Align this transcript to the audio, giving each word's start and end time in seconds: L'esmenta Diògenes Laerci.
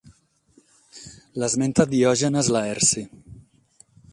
L'esmenta 1.43 1.87
Diògenes 1.91 2.51
Laerci. 2.59 3.05